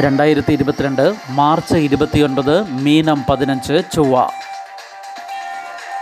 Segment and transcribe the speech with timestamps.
[0.00, 4.26] രണ്ടായിരത്തി ഇരുപത്തിരണ്ട് മാർച്ച് ഇരുപത്തിയൊൻപത് മീനം പതിനഞ്ച് ചൊവ്വ.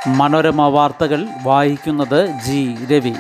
[0.09, 3.15] മനോരമ വാർത്തകൾ വായിക്കുന്നത് ജി രവി.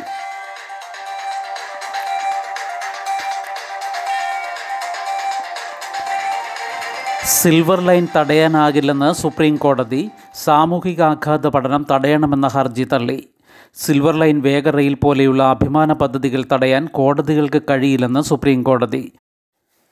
[7.24, 13.28] സിൽവർ ലൈൻ തടയാനാകില്ലെന്ന് സുപ്രീം കോടതി സാമൂഹികാഘാത പഠനം തടയണമെന്ന ഹർജി തള്ളി.
[13.74, 19.12] സിൽവർ ലൈൻ വേഗ റെയിൽ പോലെയുള്ള അഭിമാന പദ്ധതികൾ തടയാൻ കോടതികൾക്ക് കഴിയില്ലെന്ന് സുപ്രീം കോടതി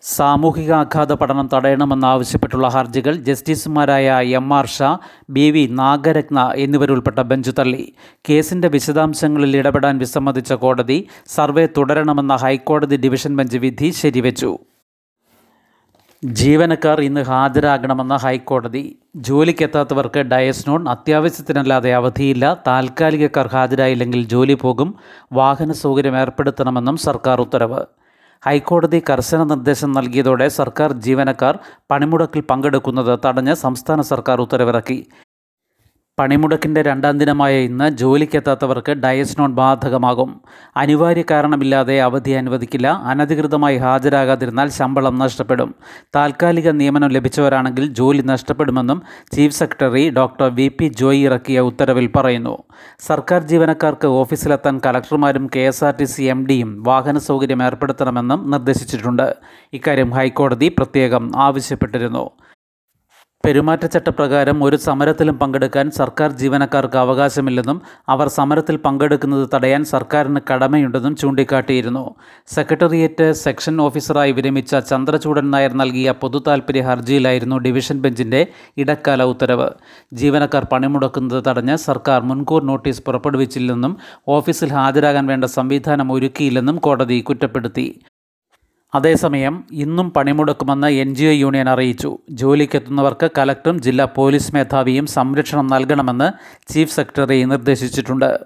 [0.07, 4.99] സാമൂഹികാഘാത പഠനം തടയണമെന്നാവശ്യപ്പെട്ടുള്ള ഹർജികൾ ജസ്റ്റിസുമാരായ M R Shah
[5.31, 7.93] B V Nagarathna എന്നിവരുൾപ്പെട്ട bench തള്ളി.
[8.31, 14.59] കേസിന്റെ വിശദാംശങ്ങളിൽ ഇടപെടാൻ വിസമ്മതിച്ച കോടതി സർവേ തുടരണമെന്ന ഹൈക്കോടതി ഡിവിഷൻ ബെഞ്ച് വിധി ശരിവച്ചു.
[16.25, 18.99] ജീവനക്കാർ ഇന്ന് ഹാജരാകണമെന്ന ഹൈക്കോടതി.
[19.17, 22.57] ജോലിക്കെത്താത്തവർക്ക് ഡയസ്നോൺ അത്യാവശ്യത്തിനല്ലാതെ അവധിയില്ല.
[22.67, 24.95] താൽക്കാലികക്കാർ ഹാജരായില്ലെങ്കിൽ ജോലി പോകും.
[25.33, 27.85] വാഹന സൗകര്യം ഏർപ്പെടുത്തണമെന്നും സർക്കാർ ഉത്തരവ്.
[28.47, 31.55] ഹൈക്കോടതി കർശന നിർദ്ദേശം നൽകിയതോടെ സർക്കാർ ജീവനക്കാർ
[31.91, 34.99] പണിമുടക്കിൽ പങ്കെടുക്കുന്നത് തടഞ്ഞ് സംസ്ഥാന സർക്കാർ ഉത്തരവിറക്കി.
[36.19, 40.41] പണിമുടക്കിന്റെ രണ്ടാം ദിനമായ ഇന്ന് ജോലിക്കെത്താത്തവർക്ക് ഡയസ്നോൺ ബാധകമാകും.
[40.77, 42.87] അനിവാര്യ കാരണമില്ലാതെ അവധി അനുവദിക്കില്ല.
[42.87, 45.75] അനധികൃതമായി ഹാജരാകാതിരുന്നാൽ ശമ്പളം നഷ്ടപ്പെടും.
[46.17, 52.63] താൽക്കാലിക നിയമനം ലഭിച്ചവരാണെങ്കിൽ ജോലി നഷ്ടപ്പെടുമെന്നും chief secretary doctor V P Joy ഇറക്കിയ ഉത്തരവിൽ പറയുന്നു.
[52.99, 59.37] സർക്കാർ ജീവനക്കാർക്ക് ഓഫീസിലെത്താൻ കലക്ടർമാരും K S R T C M ഡിയും വാഹന സൗകര്യം ഏർപ്പെടുത്തണമെന്നും നിർദ്ദേശിച്ചിട്ടുണ്ട്.
[59.73, 62.31] ഇക്കാര്യം ഹൈക്കോടതി പ്രത്യേകം ആവശ്യപ്പെട്ടിരുന്നു.
[63.45, 72.05] പെരുമാറ്റച്ചട്ടപ്രകാരം ഒരു സമരത്തിലും പങ്കെടുക്കാൻ സർക്കാർ ജീവനക്കാർക്ക് അവകാശമില്ലെന്നും അവർ സമരത്തിൽ പങ്കെടുക്കുന്നത് തടയാൻ സർക്കാരിന് കടമയുണ്ടെന്നും ചൂണ്ടിക്കാട്ടിയിരുന്നു.
[72.55, 78.47] സെക്രട്ടേറിയറ്റ് സെക്ഷൻ ഓഫീസറായി വിരമിച്ച ചന്ദ്രചൂഡൻ നായർ നൽകിയ പൊതുതാൽപര്യ ഹർജിയിലായിരുന്നു ഡിവിഷൻ ബെഞ്ചിന്റെ
[78.79, 79.69] ഇടക്കാല ഉത്തരവ്.
[80.13, 83.95] ജീവനക്കാർ പണിമുടക്കുന്നത് തടഞ്ഞ് സർക്കാർ മുൻകൂർ നോട്ടീസ് പുറപ്പെടുവിച്ചില്ലെന്നും
[84.29, 87.89] ഓഫീസിൽ ഹാജരാകാൻ വേണ്ട സംവിധാനം ഒരുക്കിയില്ലെന്നും കോടതി കുറ്റപ്പെടുത്തി.
[88.95, 92.19] അതേസമയം ഇന്നും പണിമുടക്കുമെന്ന് എൻ ജി ഒ യൂണിയൻ അറിയിച്ചു.
[92.31, 96.29] ജോലിക്കെത്തുന്നവർക്ക് കലക്ടറും ജില്ലാ പോലീസ് മേധാവിയും സംരക്ഷണം നൽകണമെന്ന്
[96.73, 98.39] ചീഫ് സെക്രട്ടറി നിർദ്ദേശിച്ചിട്ടുണ്ട്.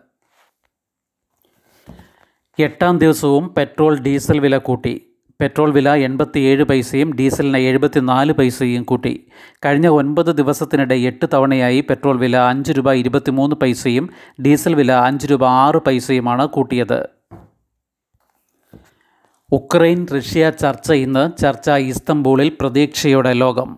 [2.61, 5.01] എട്ടാം ദിവസവും പെട്രോൾ ഡീസൽ വില കൂട്ടി.
[5.41, 9.27] പെട്രോൾ വില എൺപത്തിയേഴ് പൈസയും ഡീസലിന് എഴുപത്തിനാല് പൈസയും കൂട്ടി.
[9.65, 15.45] കഴിഞ്ഞ ഒൻപത് ദിവസത്തിനിടെ എട്ട് തവണയായി പെട്രോൾ വില അഞ്ച് രൂപ ഇരുപത്തിമൂന്ന് പൈസയും ഡീസൽ വില അഞ്ച് രൂപ
[15.45, 17.18] ആറ് പൈസയുമാണ് കൂട്ടിയത്.
[19.53, 23.69] ഉക്രൈൻ റഷ്യ ചർച്ച ഇന്ന് ചർച്ച ഇസ്തംബൂളിൽ പ്രതീക്ഷയുടെ ലോകം.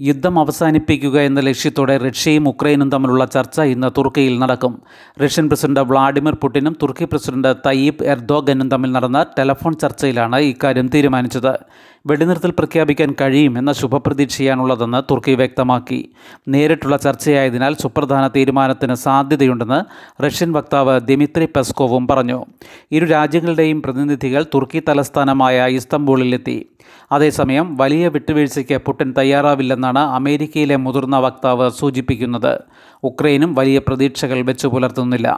[0.00, 4.82] യുദ്ധം അവസാനിപ്പിക്കുക എന്ന ലക്ഷ്യത്തോടെ റഷ്യയും ഉക്രൈനും തമ്മിലുള്ള ചർച്ച ഇന്ന് തുർക്കിയിൽ നടക്കും.
[5.24, 11.58] റഷ്യൻ പ്രസിഡന്റ് വ്ളാഡിമിർ പുടിനും തുർക്കി പ്രസിഡന്റ് തയ്യീബ് എർദോഗനും തമ്മിൽ നടന്ന ടെലഫോൺ ചർച്ചയിലാണ് ഇക്കാര്യം തീരുമാനിച്ചത്.
[12.06, 16.10] വെടിനിർത്തൽ പ്രഖ്യാപിക്കാൻ കഴിയുമെന്ന ശുഭപ്രതീക്ഷയാണുള്ളതെന്ന് തുർക്കി വ്യക്തമാക്കി.
[16.48, 19.80] നേരിട്ടുള്ള ചർച്ചയായതിനാൽ സുപ്രധാന തീരുമാനത്തിന് സാധ്യതയുണ്ടെന്ന്
[20.22, 22.44] റഷ്യൻ വക്താവ് ദിമിത്രി പെസ്കോവും പറഞ്ഞു.
[22.92, 26.68] ഇരു രാജ്യങ്ങളുടെയും പ്രതിനിധികൾ തുർക്കി തലസ്ഥാനമായ ഇസ്തംബൂളിലെത്തി.
[27.12, 29.14] അതേസമയം വലിയ വിട്ടുവീഴ്ചയ്ക്ക് പുടിൻ
[29.86, 32.54] തയ്യാറാവില്ലെന്നാണ് അമേരിക്കയിലെ മുതിർന്ന വക്താവ് സൂചിപ്പിക്കുന്നത്.
[33.02, 35.28] ഉക്രൈനും വലിയ പ്രതീക്ഷകൾ വെച്ചു പുലർത്തുന്നില്ല.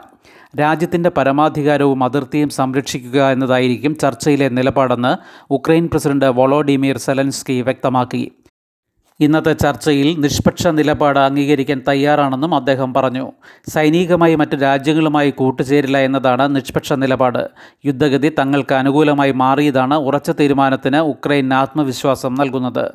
[0.59, 5.13] രാജ്യത്തിന്റെ പരമാധികാരവും അതിർത്തിയും സംരക്ഷിക്കുക എന്നതായിരിക്കും ചർച്ചയിലെ നിലപാടെന്ന്
[5.53, 8.31] ഉക്രൈൻ പ്രസിഡന്റ് വൊളോഡിമിർ സെലൻസ്കി വ്യക്തമാക്കി.
[9.21, 13.31] ഇന്നത്തെ ചർച്ചയിൽ നിഷ്പക്ഷ നിലപാട് അംഗീകരിക്കാൻ തയ്യാറാണെന്നും അദ്ദേഹം പറഞ്ഞു.
[13.69, 17.49] സൈനികമായി മറ്റ് രാജ്യങ്ങളുമായി കൂട്ടുചേരില്ല എന്നതാണ് നിഷ്പക്ഷ നിലപാട്.
[17.85, 22.91] യുദ്ധഗതി തങ്ങൾക്ക് അനുകൂലമായി മാറിയതാണ് ഉറച്ച തീരുമാനത്തിന് ഉക്രൈൻ ആത്മവിശ്വാസം നൽകുന്നത്.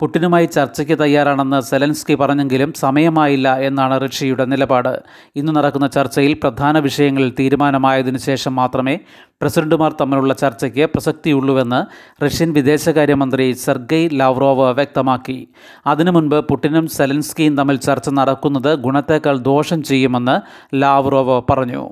[0.00, 5.02] പുട്ടിനുമായി ചർച്ചയ്ക്ക് തയ്യാറാണെന്ന് സെലൻസ്കി പറഞ്ഞെങ്കിലും സമയമായില്ല എന്നാണ് റഷ്യയുടെ നിലപാട്.
[5.36, 8.98] ഇന്ന് നടക്കുന്ന ചർച്ചയിൽ പ്രധാന വിഷയങ്ങളിൽ തീരുമാനമായതിനു ശേഷം മാത്രമേ
[9.42, 11.80] പ്രസിഡന്റുമാർ തമ്മിലുള്ള ചർച്ചയ്ക്ക് പ്രസക്തിയുള്ളൂവെന്ന്
[12.24, 15.48] റഷ്യൻ വിദേശകാര്യമന്ത്രി സെർഗൈ ലാവ്റോവ് വ്യക്തമാക്കി.
[15.86, 20.40] അതിനു മുൻപ് പുടിനും സെലൻസ്കിയും തമ്മിൽ ചർച്ച നടക്കുന്നത് ഗുണത്തേക്കാൾ ദോഷം ചെയ്യുമെന്ന്
[20.74, 21.88] ലാവ്റോവ് പറഞ്ഞു.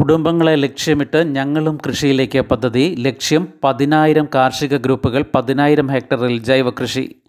[0.00, 2.96] കുടുംബങ്ങളെ ലക്ഷ്യമിട്ട് ഞങ്ങളും കൃഷിയിലേക്ക് പദ്ധതി.
[2.98, 7.19] ലക്ഷ്യം പതിനായിരം കാർഷിക ഗ്രൂപ്പുകൾ പതിനായിരം ഹെക്ടറിൽ ജൈവ കൃഷി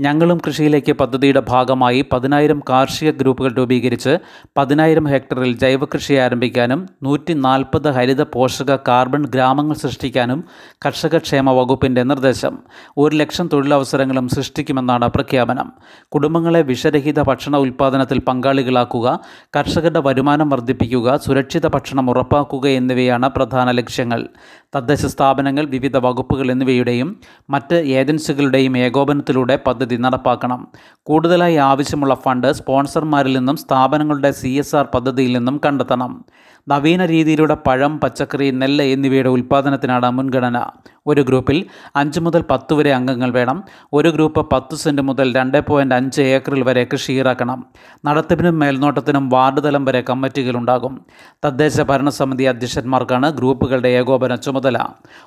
[0.00, 4.18] ഞങ്ങളും കൃഷിയിലേക്ക് പദ്ധതിയുടെ ഭാഗമായി പതിനായിരം കാർഷിക ഗ്രൂപ്പുകൾ രൂപീകരിച്ച്
[4.56, 10.44] പതിനായിരം ഹെക്ടറിൽ ജൈവകൃഷി ആരംഭിക്കാനും നൂറ്റി നാൽപ്പത് ഹരിത പോഷക കാർബൺ ഗ്രാമങ്ങൾ സൃഷ്ടിക്കാനും
[10.86, 12.58] കർഷക ക്ഷേമ വകുപ്പിന്റെ നിർദ്ദേശം.
[12.98, 15.72] ഒരു ലക്ഷം തൊഴിലവസരങ്ങളും സൃഷ്ടിക്കുമെന്നാണ് പ്രഖ്യാപനം.
[16.08, 19.18] കുടുംബങ്ങളെ വിഷരഹിത ഭക്ഷണ ഉൽപ്പാദനത്തിൽ പങ്കാളികളാക്കുക
[19.56, 24.28] കർഷകരുടെ വരുമാനം വർദ്ധിപ്പിക്കുക സുരക്ഷിത ഭക്ഷണം ഉറപ്പാക്കുക എന്നിവയാണ് പ്രധാന ലക്ഷ്യങ്ങൾ.
[24.76, 27.20] തദ്ദേശ സ്ഥാപനങ്ങൾ വിവിധ വകുപ്പുകൾ എന്നിവയുടെയും
[27.50, 30.68] മറ്റ് ഏജൻസികളുടെയും ഏകോപനത്തിലൂടെ പദ്ധതി നടപ്പാക്കണം.
[31.02, 36.24] കൂടുതലായി ആവശ്യമുള്ള ഫണ്ട് സ്പോൺസർമാരിൽ നിന്നും സ്ഥാപനങ്ങളുടെ സി പദ്ധതിയിൽ നിന്നും കണ്ടെത്തണം.
[36.70, 40.58] നവീന രീതിയിലൂടെ പഴം പച്ചക്കറി നെല്ല് എന്നിവയുടെ ഉൽപ്പാദനത്തിനാണ് മുൻഗണന.
[41.06, 41.66] ഒരു ഗ്രൂപ്പിൽ
[41.96, 43.64] അഞ്ച് മുതൽ പത്ത് വരെ അംഗങ്ങൾ വേണം.
[43.92, 47.66] ഒരു ഗ്രൂപ്പ് പത്ത് സെന്റ് മുതൽ രണ്ട് പോയിന്റ് അഞ്ച് ഏക്കറിൽ വരെ കൃഷി ഇറക്കണം
[48.06, 51.04] നടത്തിപ്പിനും മേൽനോട്ടത്തിനും വാർഡ് തലം വരെ കമ്മിറ്റികളുണ്ടാകും
[51.44, 54.78] തദ്ദേശ ഭരണസമിതി അധ്യക്ഷന്മാർക്കാണ് ഗ്രൂപ്പുകളുടെ ഏകോപന ചുമതല.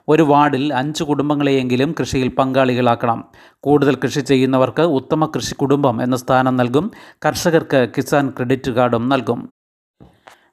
[0.10, 3.26] ഒരു വാർഡിൽ അഞ്ച് കുടുംബങ്ങളെയെങ്കിലും കൃഷിയിൽ പങ്കാളികളാക്കണം.
[3.60, 6.92] കൂടുതൽ കൃഷി ചെയ്യുന്നവർക്ക് ഉത്തമ കൃഷി കുടുംബം എന്ന സ്ഥാനം നൽകും.
[7.26, 9.61] കർഷകർക്ക് കിസാൻ ക്രെഡിറ്റ് കാർഡും നൽകും.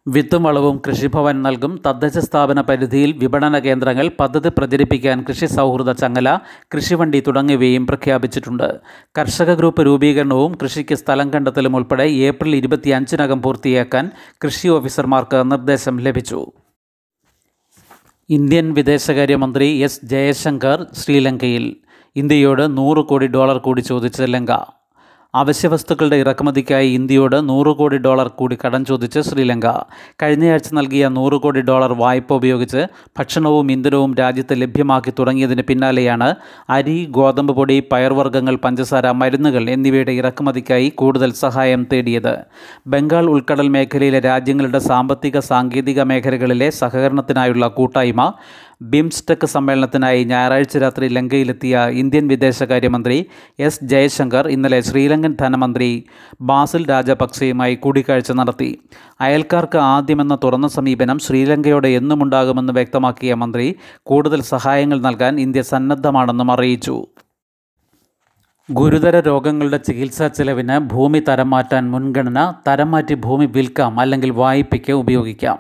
[0.09, 1.83] വിത്തും വളവും കൃഷിഭവൻ നൽകും.
[1.87, 6.39] തദ്ദേശ സ്ഥാപന പരിധിയിൽ വിപണന കേന്ദ്രങ്ങൾ പദ്ധതി പ്രചരിപ്പിക്കാൻ കൃഷി സൗഹൃദ ചങ്ങല
[6.75, 8.81] കൃഷിവണ്ടി തുടങ്ങിയവയും പ്രഖ്യാപിച്ചിട്ടുണ്ട്.
[9.19, 14.11] കർഷക ഗ്രൂപ്പ് രൂപീകരണവും കൃഷിക്ക് സ്ഥലം കണ്ടെത്തലും ഉൾപ്പെടെ ഏപ്രിൽ ഇരുപത്തിയഞ്ചിനകം പൂർത്തിയാക്കാൻ
[14.45, 16.47] കൃഷി ഓഫീസർമാർക്ക് നിർദ്ദേശം ലഭിച്ചു.
[18.31, 21.77] ഇന്ത്യൻ വിദേശകാര്യമന്ത്രി എസ് ജയശങ്കർ ശ്രീലങ്കയിൽ.
[22.17, 24.78] ഇന്ത്യയോട് നൂറ് കോടി ഡോളർ കൂടി ചോദിച്ച ലങ്ക.
[25.39, 29.67] അവശ്യവസ്തുക്കളുടെ ഇറക്കുമതിക്കായി ഇന്ത്യയോട് നൂറ് കോടി ഡോളർ കൂടി കടം ചോദിച്ച് ശ്രീലങ്ക.
[30.23, 32.83] കഴിഞ്ഞയാഴ്ച നൽകിയ നൂറ് കോടി ഡോളർ വായ്പ ഉപയോഗിച്ച്
[33.19, 36.29] ഭക്ഷണവും ഇന്ധനവും രാജ്യത്ത് ലഭ്യമാക്കി തുടങ്ങിയതിന് പിന്നാലെയാണ്
[36.71, 42.35] അരി ഗോതമ്പ് പൊടി പയർവർഗങ്ങൾ പഞ്ചസാര മരുന്നുകൾ എന്നിവയുടെ ഇറക്കുമതിക്കായി കൂടുതൽ സഹായം തേടിയത്.
[42.87, 48.33] ബംഗാൾ ഉൾക്കടൽ മേഖലയിലെ രാജ്യങ്ങളുടെ സാമ്പത്തിക സാങ്കേതിക മേഖലകളിലെ സഹകരണത്തിനായുള്ള കൂട്ടായ്മ
[48.81, 53.27] ബിംസ്റ്റെക് സമ്മേളനത്തിനായി ഞായറാഴ്ച രാത്രി ലങ്കയിലെത്തിയ ഇന്ത്യൻ വിദേശകാര്യമന്ത്രി
[53.59, 56.05] എസ് ജയശങ്കർ ഇന്നലെ ശ്രീലങ്കൻ ധനമന്ത്രി
[56.41, 58.81] ബാസിൽ രാജപക്സെയുമായി കൂടിക്കാഴ്ച നടത്തി.
[59.21, 67.07] അയൽക്കാർക്ക് ആദ്യമെന്ന തുറന്ന സമീപനം ശ്രീലങ്കയോടെ എന്നുമുണ്ടാകുമെന്ന് വ്യക്തമാക്കിയ മന്ത്രി കൂടുതൽ സഹായങ്ങൾ നൽകാൻ ഇന്ത്യ സന്നദ്ധമാണെന്നും അറിയിച്ചു.
[68.71, 75.59] ഗുരുതര രോഗങ്ങളുടെ ചികിത്സാ ചെലവിന് ഭൂമി തരം മാറ്റാൻ മുൻഗണന തരം മാറ്റി ഭൂമി വിൽക്കാം അല്ലെങ്കിൽ വായ്പയ്ക്ക് ഉപയോഗിക്കാം.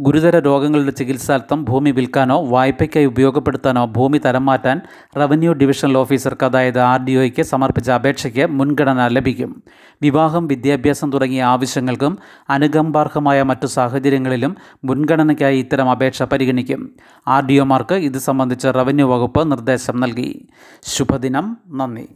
[0.00, 4.80] ഗുരുതര രോഗങ്ങളുടെ ചികിത്സാർത്ഥം ഭൂമി വിൽക്കാനോ വായ്പയ്ക്കായി ഉപയോഗപ്പെടുത്താനോ ഭൂമി തരം മാറ്റാൻ
[5.16, 9.62] റവന്യൂ ഡിവിഷണൽ ഓഫീസർക്ക് അതായത് ആർ ഡി ഒയ്ക്ക് സമർപ്പിച്ച അപേക്ഷയ്ക്ക് മുൻഗണന ലഭിക്കും.
[10.02, 12.18] വിവാഹം വിദ്യാഭ്യാസം തുടങ്ങിയ ആവശ്യങ്ങൾക്കും
[12.50, 16.90] അനുകമ്പാർഹമായ മറ്റു സാഹചര്യങ്ങളിലും മുൻഗണനയ്ക്കായി ഇത്തരം അപേക്ഷ പരിഗണിക്കും.
[17.28, 20.48] ആർ ഡി ഒമാർക്ക് ഇത് സംബന്ധിച്ച് റവന്യൂ വകുപ്പ് നിർദ്ദേശം നൽകി.
[20.82, 21.56] ശുഭദിനം.
[21.68, 22.08] നന്ദി.